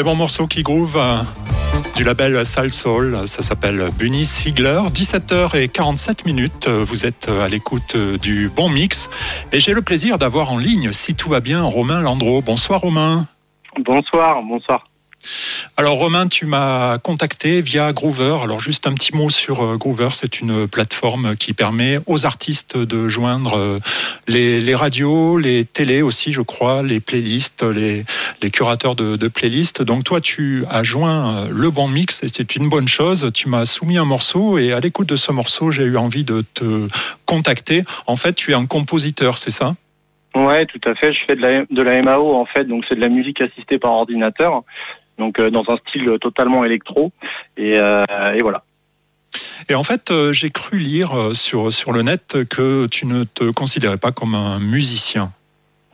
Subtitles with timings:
[0.00, 1.18] Très bon morceau qui groove euh,
[1.94, 3.28] du label Sal Soul.
[3.28, 4.80] Ça s'appelle Bunny Sigler.
[4.94, 6.68] 17h47 minutes.
[6.68, 9.10] Vous êtes à l'écoute du bon mix.
[9.52, 12.40] Et j'ai le plaisir d'avoir en ligne, si tout va bien, Romain Landreau.
[12.40, 13.26] Bonsoir Romain.
[13.84, 14.89] Bonsoir, bonsoir.
[15.76, 18.38] Alors Romain, tu m'as contacté via Groover.
[18.42, 22.76] Alors juste un petit mot sur euh, Groover, c'est une plateforme qui permet aux artistes
[22.76, 23.78] de joindre euh,
[24.26, 28.04] les, radios, les télés aussi, je crois, les playlists, les,
[28.50, 29.82] curateurs de, playlists.
[29.82, 33.30] Donc toi, tu as joint euh, le bon mix et c'est une bonne chose.
[33.32, 36.42] Tu m'as soumis un morceau et à l'écoute de ce morceau, j'ai eu envie de
[36.54, 36.88] te
[37.26, 37.84] contacter.
[38.06, 39.74] En fait, tu es un compositeur, c'est ça?
[40.34, 41.12] Ouais, tout à fait.
[41.12, 43.78] Je fais de la, de la MAO en fait, donc c'est de la musique assistée
[43.78, 44.62] par ordinateur
[45.20, 47.12] donc euh, dans un style totalement électro.
[47.56, 48.04] Et, euh,
[48.40, 48.64] voilà.
[49.68, 53.52] Et en fait, euh, j'ai cru lire sur, sur le net que tu ne te
[53.52, 55.32] considérais pas comme un musicien.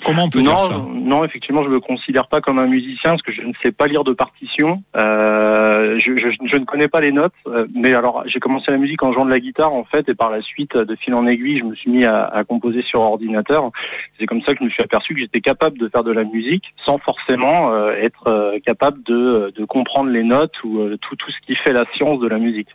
[0.06, 2.66] Comment on peut non, dire ça Non, effectivement, je ne me considère pas comme un
[2.66, 4.84] musicien parce que je ne sais pas lire de partition.
[4.97, 9.12] Euh, je, ne connais pas les notes, euh, mais alors j'ai commencé la musique en
[9.12, 11.64] jouant de la guitare en fait, et par la suite, de fil en aiguille, je
[11.64, 13.70] me suis mis à, composer sur ordinateur.
[14.19, 16.22] C'est comme ça que je me suis aperçu que j'étais capable de faire de la
[16.22, 21.47] musique sans forcément euh, être capable de, de, comprendre les notes ou tout, tout ce
[21.47, 22.69] qui fait la science de la musique.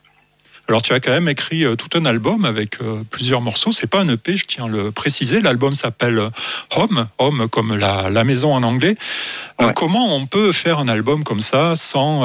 [0.68, 3.72] Alors tu as quand même écrit euh, tout un album avec euh, plusieurs morceaux.
[3.72, 5.40] C'est pas un EP, je tiens à le préciser.
[5.40, 6.20] L'album s'appelle
[6.76, 8.96] Home, Home comme la, maison en anglais.
[9.60, 12.22] Euh, comment on peut faire un album comme ça sans,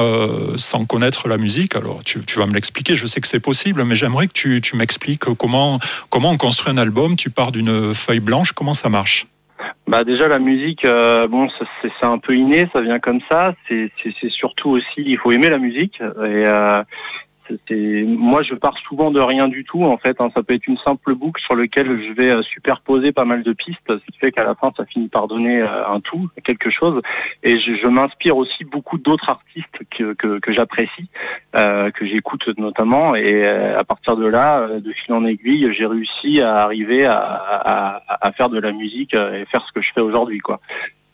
[0.56, 1.74] sans connaître la musique?
[1.74, 4.76] Alors tu, vas me l'expliquer, je sais que c'est possible, mais j'aimerais que tu, tu
[4.76, 7.16] m'expliques comment, comment on construit un album.
[7.16, 9.26] Tu pars d'une feuille blanche, comment ça marche?
[9.88, 11.48] Bah déjà la musique, bon
[11.82, 13.54] c'est un peu inné, ça vient comme ça.
[13.68, 13.90] C'est
[14.30, 16.44] surtout aussi il faut aimer la musique et
[18.06, 20.20] moi je pars souvent de rien du tout en fait.
[20.20, 20.30] Hein.
[20.34, 23.52] Ça peut être une simple boucle sur laquelle je vais euh, superposer pas mal de
[23.52, 26.70] pistes, ce qui fait qu'à la fin ça finit par donner euh, un tout, quelque
[26.70, 27.00] chose.
[27.42, 31.08] Et je, m'inspire aussi beaucoup d'autres artistes que, que, j'apprécie,
[31.56, 33.14] euh, que j'écoute notamment.
[33.14, 38.32] Et à partir de là, de fil en aiguille, j'ai réussi à arriver à, à,
[38.32, 40.60] faire de la musique et faire ce que je fais aujourd'hui quoi.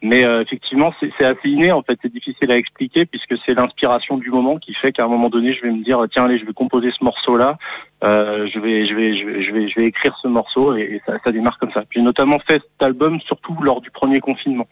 [0.05, 4.19] Mais euh, effectivement, c'est assez inné, en fait, c'est difficile à expliquer puisque c'est l'inspiration
[4.19, 6.45] du moment qui fait qu'à un moment donné, je vais me dire tiens allez, je
[6.45, 7.57] vais composer ce morceau-là,
[8.05, 11.57] euh, je, vais, je, vais, je, vais, je, vais, écrire ce morceau et, ça démarre
[11.57, 11.85] comme ça.
[11.91, 14.67] J'ai notamment fait cet album surtout lors du premier confinement.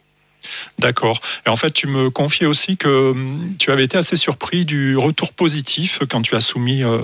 [0.79, 1.21] D'accord.
[1.47, 4.97] Et en fait, tu me confiais aussi que hum, tu avais été assez surpris du
[4.97, 6.99] retour positif quand tu as soumis euh,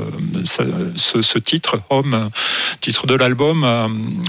[0.45, 2.31] ce, titre, Homme,
[2.81, 3.65] titre de l'album,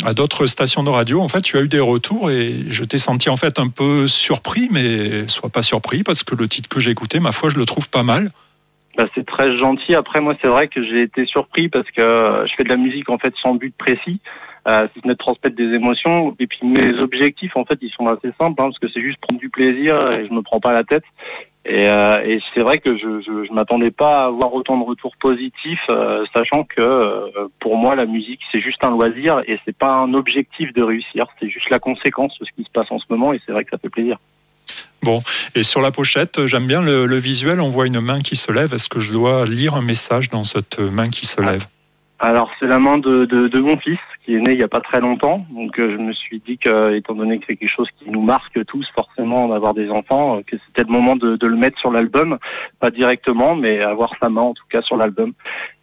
[0.06, 1.22] à, d'autres stations de radio.
[1.22, 4.08] En fait, tu as eu des retours et je t'ai senti en fait un peu
[4.08, 7.58] surpris, mais sois pas surpris parce que le titre que j'ai écouté, ma foi, je
[7.58, 8.32] le trouve pas mal.
[8.98, 9.96] Bah, c'est très gentil.
[9.96, 13.10] Après, moi, c'est vrai que j'ai été surpris parce que je fais de la musique
[13.10, 14.20] en fait sans but précis
[14.70, 16.36] euh, si ce n'est de transmettre des émotions.
[16.40, 19.20] Et puis mes objectifs, en fait, ils sont assez simples, hein, parce que c'est juste
[19.20, 21.04] prendre du plaisir et je me prends pas la tête.
[21.66, 23.06] Et, euh, c'est vrai que je
[23.50, 27.96] ne m'attendais pas à avoir autant de retours positifs, euh, sachant que euh, pour moi
[27.96, 31.70] la musique c'est juste un loisir et c'est pas un objectif de réussir, c'est juste
[31.70, 33.78] la conséquence de ce qui se passe en ce moment et c'est vrai que ça
[33.78, 34.18] fait plaisir.
[35.04, 35.22] Bon,
[35.54, 38.52] et sur la pochette, j'aime bien le, le, visuel, on voit une main qui se
[38.52, 38.74] lève.
[38.74, 41.66] Est-ce que je dois lire un message dans cette main qui se lève?
[42.20, 44.00] Alors c'est la main de, de, mon fils
[44.30, 45.44] qui est né il n'y a pas très longtemps.
[45.50, 48.22] Donc euh, je me suis dit que, étant donné que c'est quelque chose qui nous
[48.22, 51.92] marque tous forcément d'avoir des enfants, euh, que c'était le moment de, le mettre sur
[51.92, 52.38] l'album,
[52.80, 55.34] pas directement, mais avoir sa main en tout cas sur l'album.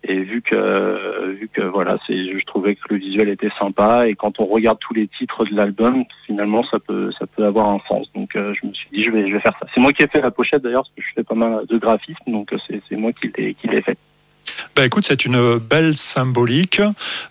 [0.05, 4.15] Et vu que vu que voilà, c'est je trouvais que le visuel était sympa et
[4.15, 7.81] quand on regarde tous les titres de l'album, finalement ça peut ça peut avoir un
[7.89, 8.07] sens.
[8.15, 9.67] Donc euh, je me suis dit je vais je vais faire ça.
[9.75, 11.79] C'est moi qui ai fait la pochette d'ailleurs parce que je fais pas mal de
[11.79, 13.99] graphisme, donc c'est moi qui qui l'ai fait.
[14.75, 16.81] Ben écoute, c'est une belle symbolique.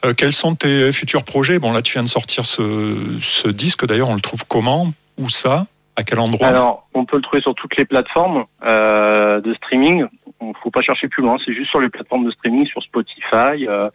[0.04, 1.60] Euh, quels sont tes futurs projets?
[1.60, 3.86] Bon, là, tu viens de sortir ce, disque.
[3.86, 4.94] D'ailleurs, on le trouve comment?
[5.18, 5.68] Où ça?
[5.96, 6.48] À quel endroit?
[6.48, 10.06] Alors, on peut le trouver sur toutes les plateformes euh, de streaming.
[10.42, 11.38] Il ne faut pas chercher plus loin.
[11.46, 13.90] C'est juste sur les plateformes de streaming, sur Spotify, euh,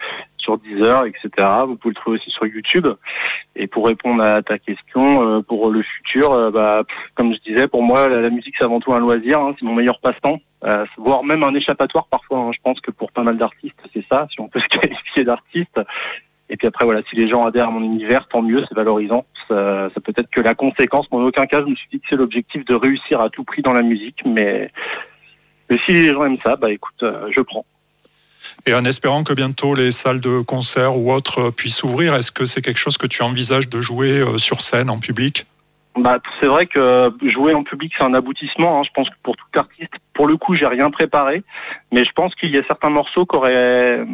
[0.50, 1.48] sur Deezer, etc.
[1.66, 2.86] Vous pouvez le trouver aussi sur YouTube.
[3.56, 6.82] Et pour répondre à ta question, pour le futur, bah,
[7.14, 9.40] comme je disais, pour moi, la, musique, c'est avant tout un loisir.
[9.40, 9.54] Hein.
[9.58, 10.40] c'est mon meilleur passe-temps.
[10.64, 12.38] Euh, voire même un échappatoire parfois.
[12.38, 12.50] Hein.
[12.52, 15.80] Je pense que pour pas mal d'artistes, c'est ça, si on peut se qualifier d'artiste.
[16.52, 19.24] Et puis après, voilà, si les gens adhèrent à mon univers, tant mieux, c'est valorisant.
[19.48, 22.06] Ça, peut être que la conséquence, mais en aucun cas, je me suis dit que
[22.10, 24.70] c'est l'objectif de réussir à tout prix dans la musique, mais,
[25.68, 27.64] mais si les gens aiment ça, bah écoute, euh, je prends.
[28.66, 32.44] Et en espérant que bientôt les salles de concert ou autres puissent s'ouvrir, est-ce que
[32.44, 35.46] c'est quelque chose que tu envisages de jouer euh, sur scène, en public?
[35.96, 38.80] Bah, c'est vrai que jouer en public, c'est un aboutissement.
[38.80, 38.82] Hein.
[38.84, 41.42] Je pense que pour tout artiste, pour le coup, j'ai rien préparé,
[41.92, 44.04] mais je pense qu'il y a certains morceaux qui auraient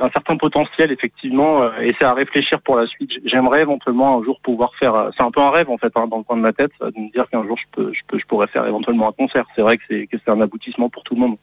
[0.00, 3.10] un certain potentiel effectivement euh, et c'est à réfléchir pour la suite.
[3.24, 4.94] J'aimerais éventuellement un jour pouvoir faire.
[4.94, 6.72] Euh, c'est un peu un rêve en fait hein, dans le coin de ma tête
[6.80, 9.44] de me dire qu'un jour je je pourrais faire éventuellement un concert.
[9.54, 11.36] C'est vrai que c'est un aboutissement pour tout le monde.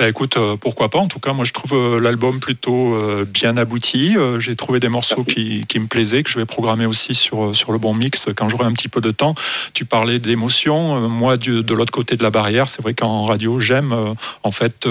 [0.00, 0.98] Bah, écoute, euh, pourquoi pas.
[0.98, 4.16] En tout cas, moi, je trouve euh, l'album plutôt euh, bien abouti.
[4.38, 7.70] J'ai trouvé des morceaux qui, qui, me plaisaient, que je vais programmer aussi sur, sur
[7.70, 9.34] le bon mix quand j'aurai un petit peu de temps.
[9.74, 11.06] Tu parlais d'émotion.
[11.10, 13.94] Moi, de l'autre côté de la barrière, c'est vrai qu'en radio, j'aime
[14.42, 14.88] en fait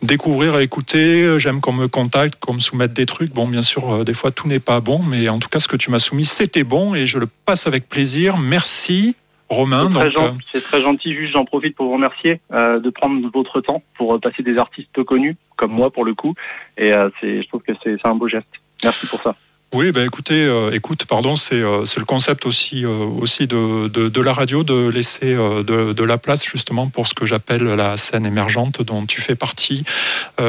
[0.00, 1.38] découvrir et écouter.
[1.38, 3.34] J'aime qu'on me contacte, qu'on me soumette des trucs.
[3.34, 5.76] Bon, bien sûr, des fois, tout n'est pas bon, mais en tout cas, ce que
[5.76, 8.38] tu m'as soumis, c'était bon et je le passe avec plaisir.
[8.38, 9.14] Merci.
[9.48, 9.94] Romain.
[9.96, 10.10] Euh,
[10.52, 14.14] c'est très, gentil, juste j'en profite pour vous remercier euh, de prendre votre temps pour
[14.14, 16.34] euh, passer des artistes peu connus, comme moi pour le coup,
[16.76, 18.48] et je trouve que c'est un beau geste.
[18.82, 19.34] Merci pour ça.
[19.74, 24.20] Oui, ben écoutez, euh, écoute, pardon, c'est euh, le concept aussi euh, aussi de, de,
[24.20, 28.26] la radio de laisser de, de la place justement pour ce que j'appelle la scène
[28.26, 29.84] émergente dont tu fais partie,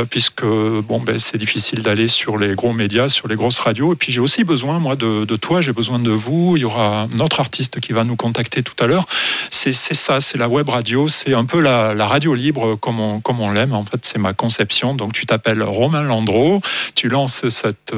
[0.10, 3.96] puisque bon ben c'est difficile d'aller sur les gros médias, sur les grosses radios, et
[3.96, 6.56] puis j'ai aussi besoin moi de, toi, j'ai besoin de vous.
[6.56, 9.08] Il y aura un autre artiste qui va nous contacter tout à l'heure.
[9.50, 13.20] C'est ça, c'est la web radio, c'est un peu la, la radio libre comme on
[13.20, 13.74] comme on l'aime.
[13.74, 14.94] En fait, c'est ma conception.
[14.94, 16.62] Donc tu t'appelles Romain Landreau,
[16.94, 17.94] tu lances cette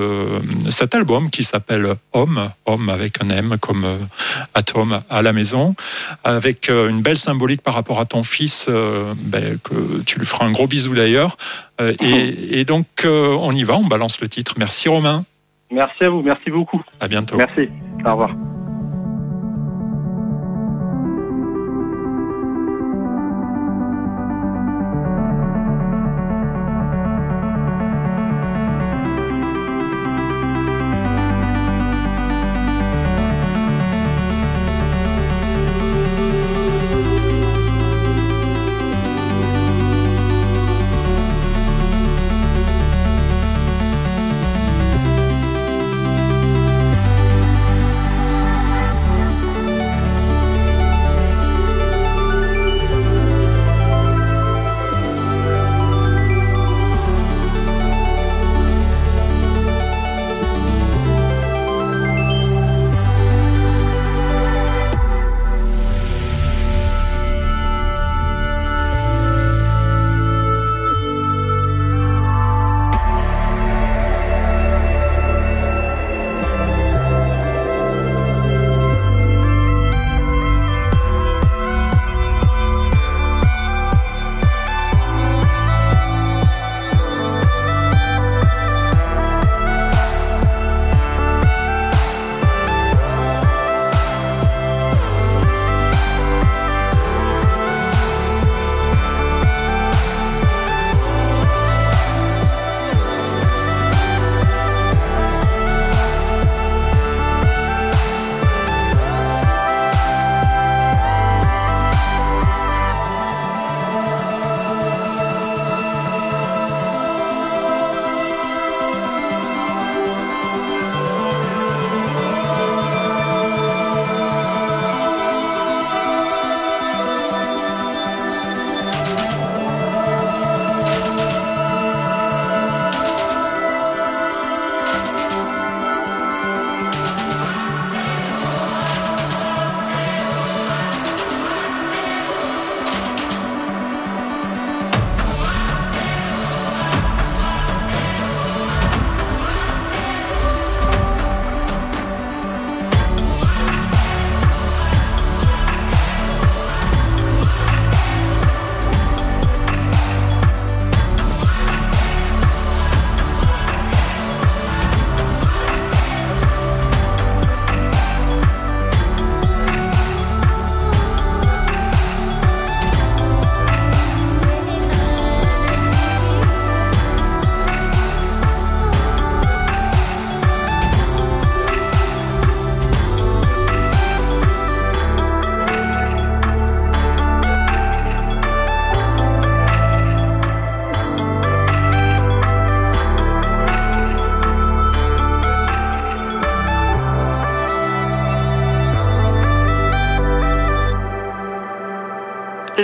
[0.69, 3.97] cet album qui s'appelle Homme, Homme avec un M comme euh,
[4.53, 5.75] atome à la maison,
[6.23, 10.25] avec euh, une belle symbolique par rapport à ton fils, euh, ben, que tu lui
[10.25, 11.37] feras un gros bisou d'ailleurs.
[11.81, 14.55] Et, et, donc on y va, on balance le titre.
[14.57, 15.25] Merci Romain.
[15.71, 16.81] Merci à vous, merci beaucoup.
[16.99, 17.37] À bientôt.
[17.37, 17.69] Merci.
[18.05, 18.31] Au revoir.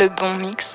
[0.09, 0.74] Bon mix